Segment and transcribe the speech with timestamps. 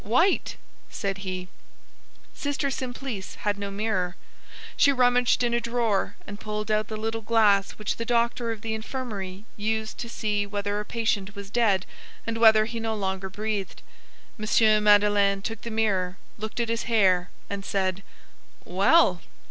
[0.03, 0.55] "White!"
[0.89, 1.47] said he.
[2.33, 4.15] Sister Simplice had no mirror.
[4.75, 8.61] She rummaged in a drawer, and pulled out the little glass which the doctor of
[8.61, 11.85] the infirmary used to see whether a patient was dead
[12.25, 13.83] and whether he no longer breathed.
[14.39, 14.83] M.
[14.83, 18.01] Madeleine took the mirror, looked at his hair, and said:—
[18.65, 19.21] "Well!"